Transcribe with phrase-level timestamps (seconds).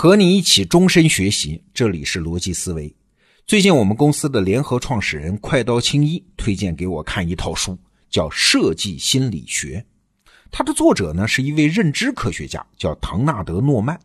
[0.00, 2.94] 和你一起终身学习，这里是逻辑思维。
[3.48, 7.76] 最近我们公司的联合创始人快刀青衣推荐给我看一套书，
[8.08, 9.84] 叫《设计心理学》。
[10.52, 13.98] 它的作者呢是一位认知科学家，叫唐纳德·诺曼。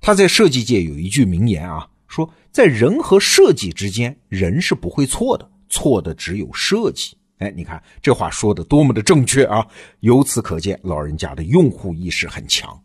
[0.00, 7.16] 他在设计界有一句名言啊，说在人和设计之间，人是不会错的，错的只有设计。
[7.38, 9.66] 哎，你看这话说的多么的正确啊！
[9.98, 12.80] 由此可见，老人家的用户意识很强。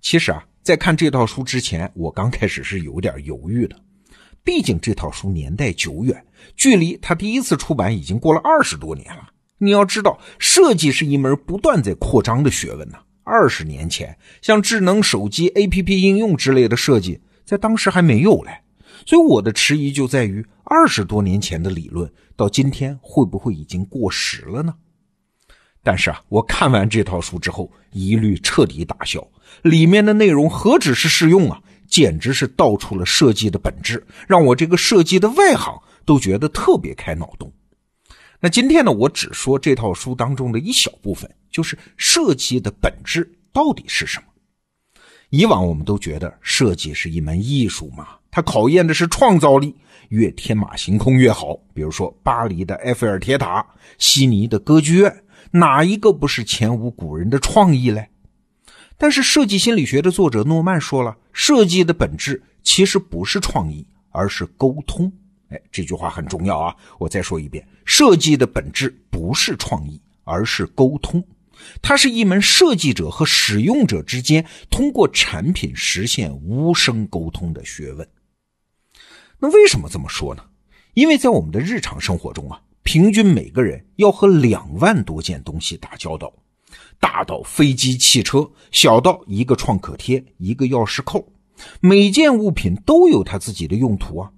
[0.00, 0.42] 其实啊。
[0.62, 3.76] 在看这套书之前，我刚开始是有点犹豫的，
[4.44, 6.24] 毕竟这套书年代久远，
[6.54, 9.30] 距离它第一次出版已经过了二十多年了。
[9.58, 12.98] 你要知道，设计是一门不断在扩张的学问呢。
[13.22, 18.52] 二十年前，像智能手机、APP 应用之类的设计，在当时还没有嘞。
[19.06, 24.74] 所以我的迟疑就在于，二十多年前的理论到今天会不会已经过时了呢？
[25.82, 29.26] 但是啊，我看完这套书之后，疑虑彻底打消。
[29.62, 37.52] 里面的内容何止是适用啊，简直是道出了设计的本质，让我这个设计的外行都觉得特别开脑洞。
[38.40, 44.24] 那今天呢，我只说这套书当中的一小部分，就是设计的本质到底是什么。
[45.28, 49.76] 以往我们都觉得设计是一门艺术嘛，它考验的是创造力，
[50.08, 51.54] 越天马行空越好。
[51.74, 53.64] 比如说巴黎的埃菲尔铁塔，
[53.98, 55.24] 悉尼的歌剧院。
[55.52, 58.08] 哪一个不是前无古人的创意嘞？
[59.00, 65.10] 但是设计心理学的作者诺曼说了，设计的本质其实不是创意，而是沟通。
[65.48, 66.76] 哎，这句话很重要啊！
[66.98, 71.24] 我再说一遍，设计的本质不是创意，而是沟通。
[71.80, 78.06] 它是一门设计者和使用者之间通过产品实现无声沟通的学问。
[79.38, 80.44] 那为什么这么说呢？
[80.92, 82.60] 因为在我们的日常生活中啊。
[82.82, 86.32] 平均每个人要和两万多件东西打交道，
[87.00, 91.26] 大到飞机、汽车，小到一个创可贴、一个钥匙扣，
[91.80, 94.30] 每件物品都有它自己的用途啊，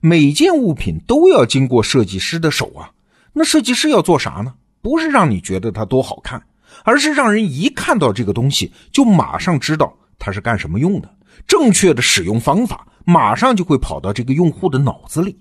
[0.00, 2.92] 每件物品都要经过设计师的手啊。
[3.32, 4.54] 那设计师要做啥呢？
[4.80, 6.40] 不是让你觉得它多好看，
[6.84, 11.14] 而是让人一看到这个东西就马上知道它是干什么用的，
[11.46, 15.36] 正确的使用方法马上就会跑到这个用户的脑子里。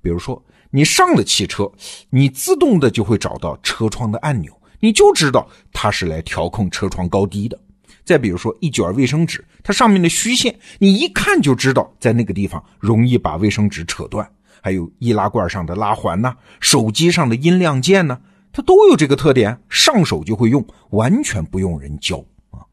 [0.00, 0.42] 比如说。
[0.70, 1.72] 你上了汽车，
[2.10, 7.58] 你自动的就会找到车窗的按钮，你就知道它是来调控车窗高低的。
[8.04, 14.28] 再比如说一卷卫生纸，它上面的虚线，你一看就知道在那个地方容易把卫生纸扯断。
[14.60, 18.18] 还有易拉罐上的拉环呐，手机上的音量键呢，
[18.50, 22.64] 它都有这个特点，上手就会用，完全不用人教啊。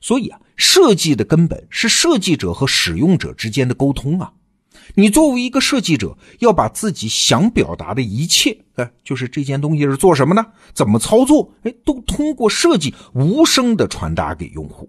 [0.00, 4.32] 所以啊，设计的根本是设计者和使用者之间的沟通啊。
[4.94, 10.44] 你作为一个设计者，要把自己想表达的一切，哎，就是这件东西是做什么呢？
[10.72, 11.52] 怎么操作？
[11.62, 14.88] 哎，都通过设计无声的传达给用户。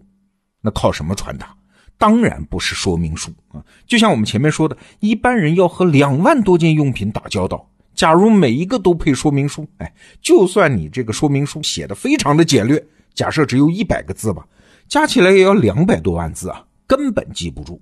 [0.62, 1.56] 那靠什么传达？
[1.98, 3.64] 当然不是说明书啊！
[3.86, 12.82] 就像我们前面说的，一般人要和两万多件用品打交道，假如每一个都配说明书，哎，就算你这个说明书写的非常的简略，
[13.14, 14.48] 假设只有一百个字吧，
[14.88, 17.82] 加起来也要两百多万字啊，根本记不住。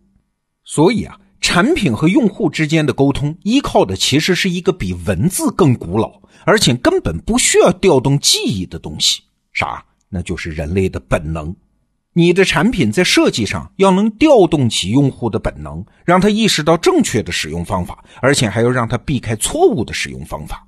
[0.63, 1.15] 所以啊。
[1.39, 9.21] 产品和用户之间的沟通，依靠的其实是一个比文字更古老，而且根本不需要调动记忆的东西。
[9.53, 9.83] 啥？
[10.09, 11.53] 那就是人类的本能。
[12.13, 20.65] 你的产品在设计上要能调动起用户的本能，让他意识到正确的使用方法，而且还要让他避开错误的使用方法。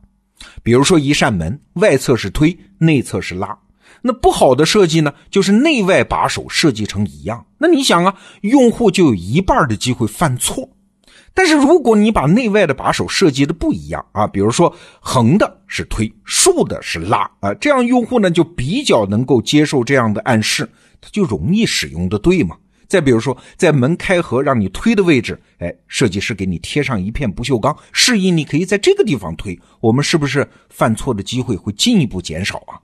[0.62, 3.58] 比如说，一扇门外侧是推，内侧是拉。
[4.02, 7.46] 那不好的设计呢，就是内外把手设计成一样。
[7.58, 10.70] 那你想啊，用户就有一半的机会犯错。
[11.34, 20.68] 但是如果你把内外的把手设计的不一样啊，比如说横的是推，竖的是拉啊，这样用户呢就比较能够接受这样的暗示，
[21.00, 22.58] 他就容易使用的对嘛。
[22.88, 32.82] 再比如说，在门开合让你推的位置，哎，设计师给你贴上一片不锈钢，示意你可以在这个地方推，我们是不是犯错的机会会进一步减少啊？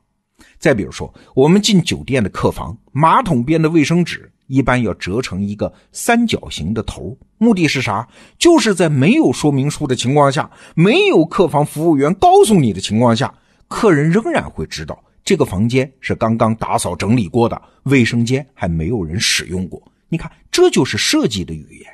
[0.66, 8.08] 再比如说，我们进酒店的客房，马桶边的卫生纸一般要折成一个三角形的头，目的是啥？
[8.40, 13.32] 就是在没有说明书的情况下，没有客房服务员告诉你的情况下，
[13.67, 19.79] 客人仍然会知道这个房间是刚刚打扫整理过的，卫生间还没有人使用过。
[20.09, 21.88] 你看，这就是设计的语言。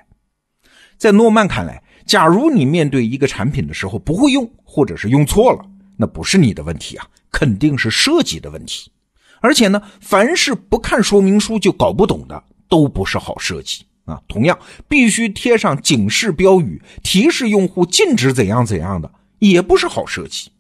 [0.97, 5.59] 在诺曼看来，假如你面对一个产品的时候不会用，或者是用错了，
[5.97, 7.07] 那不是你的问题啊。
[7.31, 8.91] 肯定是设计的问题，
[9.39, 14.21] 而且呢，凡是不看说明书就搞不懂的，都不是好设计啊。
[14.27, 14.59] 同样，
[14.89, 19.09] 必须贴上警示标语，提示用户禁止怎样怎样的，
[19.39, 20.51] 也不是好设计。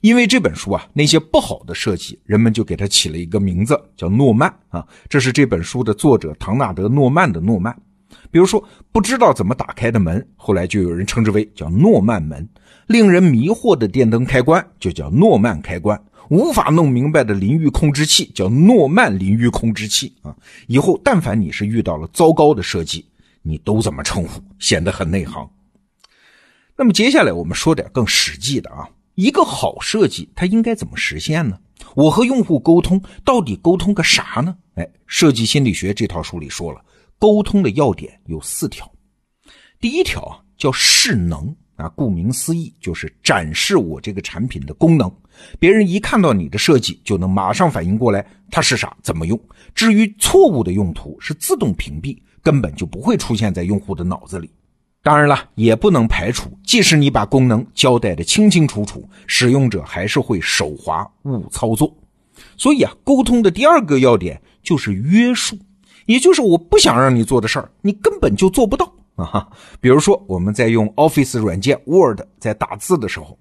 [0.00, 4.82] 因为这本书啊，那些不好的设计，人们就给它起了一个名字，叫诺曼啊。
[5.10, 7.78] 这是这本书的作者唐纳德·诺曼的诺曼。
[8.36, 8.62] 比如说，
[8.92, 12.44] 不知道怎么打开的门，后来就有人称之为叫诺曼门；
[12.86, 15.98] 令人迷惑的电灯开关就叫诺曼开关；
[16.28, 20.36] 无法弄明白的淋浴控制器叫诺曼淋浴控制器啊。
[20.66, 23.06] 以后但凡你是遇到了糟糕的设计，
[23.40, 25.48] 你都这么称呼，显得很内行。
[26.76, 28.86] 那么接下来我们说点更实际的啊。
[29.14, 31.58] 一个好设计，它应该怎么实现呢？
[31.94, 34.54] 我和用户沟通，到底沟通个啥呢？
[34.74, 36.82] 哎，设计心理学这套书里说了，
[37.18, 38.90] 沟通的要点有四条。
[39.80, 45.10] 第一条啊，叫势能啊，顾名思义就是展示我这个产品的功能，
[45.58, 49.38] 别人一看到你的设计，就能马上反应过来它是啥，怎么用。
[49.74, 54.50] 至于错误的用途，是自动屏蔽，根本就不会出现在用户的脑子里。
[55.02, 61.94] 当然了，也不能排除，即使你把功能交代的清清楚楚，使用者还是会手滑误操作。
[62.56, 65.56] 所以啊，沟通的第二个要点就是约束，
[66.06, 69.46] 也就是我不想让你做的事儿，你根本就做不到啊。
[69.80, 73.38] 比如说，我们在用 Office 软件 Word 在打字的时候，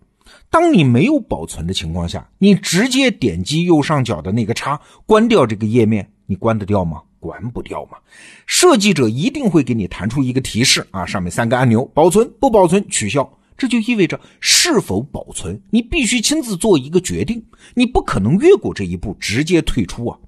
[0.50, 7.02] 当你没有保存的情况下，你直接点击右上角的那个叉，关掉这个页面，你关得掉吗？
[7.20, 7.98] 关不掉嘛？
[8.46, 13.28] 设计者一定会给你弹出一个提示啊，上面三个按钮：保存、不保存、取消。
[13.58, 17.42] 这就意味着是否保存，你必须亲自做一个决定，
[17.74, 20.25] 你不可能越过这一步直接退出啊啊！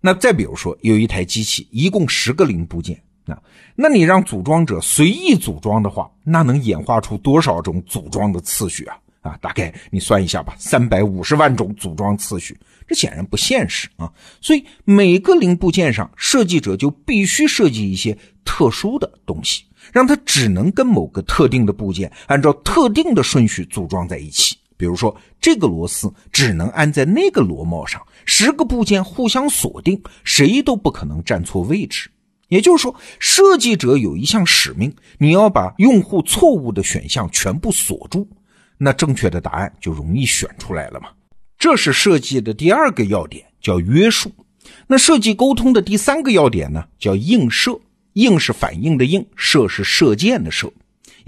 [0.00, 3.40] 那再比如说，有一台机器，一共十个零部件啊，
[3.74, 8.96] 那你让组装者随意组装的话，那能演化出多少种组装的次序啊？
[9.20, 12.56] 啊，大概你算一下吧，三百五十万种组装次序。
[12.86, 14.10] 这显然不现实啊！
[14.40, 18.16] 所以每个零部件上，设计者就必须设计一些
[18.46, 19.62] 特殊的东西，
[19.92, 24.56] 让它只能跟某个特定的部件按照特定的顺序组装在一起。
[24.78, 32.08] 比如说，这个螺丝只能安在那个螺帽上，十个部件互相锁定，谁都不可能站错位置。
[32.48, 38.26] 也就是说，设计者有一项使命，你要把用户错误的选项全部锁住，
[38.78, 41.08] 那正确的答案就容易选出来了嘛。
[41.58, 44.32] 这是设计的第二个要点，叫约束。
[44.86, 47.78] 那设计沟通的第三个要点呢，叫映射。
[48.14, 50.72] 映是反应的映，射是射箭的射。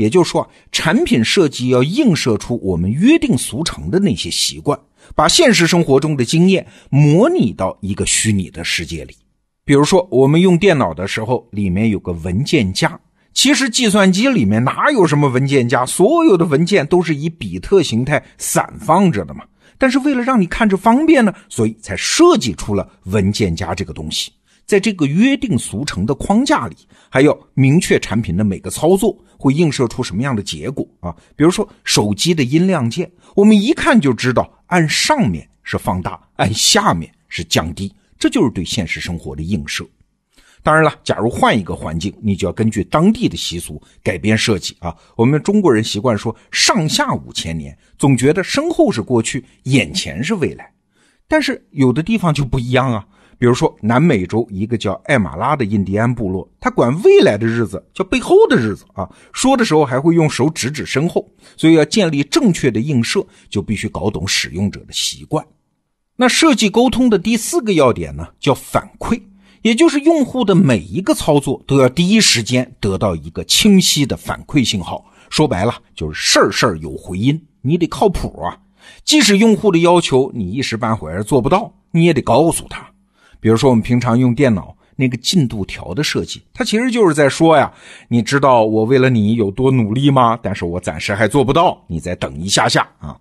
[0.00, 4.78] 也就是说，产品设计要映射出我们约定俗成的那些习惯，
[5.14, 9.14] 把现实生活中的经验模拟到一个虚拟的世界里。
[9.62, 12.98] 比如说，我们用电脑的时候，里面有个文件夹。
[13.34, 15.84] 其实计算机里面哪有什么文件夹？
[15.84, 19.44] 所有的文件都是以比特形态散放着的嘛。
[19.76, 24.32] 但是为了让你看着方便呢，所以才设计出了文件夹这个东西。
[24.70, 26.76] 在这个约定俗成的框架里，
[27.08, 31.12] 还要明确产品的每个操作会映射出什么样的结果啊？
[31.34, 39.84] 比如说手机的音量键，我们一看就知道，按上面是放大，按下面是降低，这就是对现实生活的映射。
[40.62, 44.94] 当然了，假如换一个环境，你就要根据当地的习俗改变设计啊。
[45.16, 50.72] 我们中国人习惯说上下五千年，总觉得身后是过去，眼前是未来。
[51.26, 53.04] 但是有的地方就不一样啊。
[53.40, 59.08] 比如说南美洲一个叫艾马拉的印第安部落，他管未来的日子叫背后的日子啊。
[59.32, 61.26] 说的时候还会用手指指身后，
[61.56, 65.42] 所以要建立正确的映射，就必须搞懂使用者的习惯。
[66.16, 69.18] 那设计沟通的第四个要点呢，叫反馈。
[69.62, 75.10] 也就是用户的每一个操作都要第一时间得到一个清晰的反馈信号。
[75.30, 78.58] 说白了，就是事儿事儿有回音，你得靠谱啊。
[79.02, 82.90] 即使用户的要求你一时半会儿做不到，你也得告诉他。
[83.40, 87.72] 比如说，我们平常用电脑那个进度条的设计，它其实就是在说呀，
[88.08, 90.38] 你知道我为了你有多努力吗？
[90.42, 93.18] 但是我暂时还做不到，你再等一下下啊。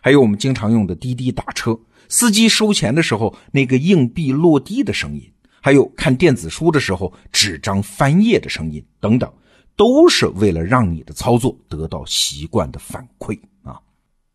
[0.00, 5.22] 还有我们经常用的滴滴打车，司机收钱的时候那个硬币落地的声音。
[5.60, 9.32] 还有看电子书的时候，纸张翻页的声音等等，
[9.76, 13.78] 都是为了让你的操作得到习惯的反馈啊。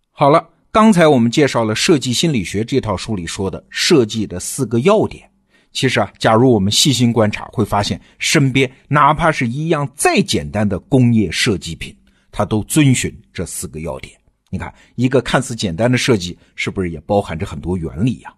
[0.10, 5.28] 好了，刚才我们介绍了《设计心理学》这套书里说的设计的四个要点。
[5.72, 11.98] 其实啊，假如我们细心观察，会发现身边哪怕是一样再简单的工业设计品，
[12.32, 14.16] 它都遵循这四个要点。
[14.52, 18.32] 你看，一个看似简单的设计，是不是也包含着很多原理呀？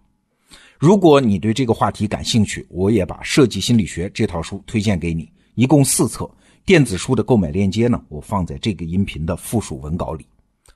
[0.78, 6.26] 如果你对这个话题感兴趣，我也把《设计心理学》这套书推荐给你，一共四册。
[6.64, 10.24] 电子书的购买链接呢，我放在这个音频的附属文稿里。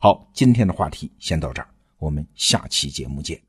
[0.05, 3.41] 好，今天的话题先到这儿，我们下期节目见。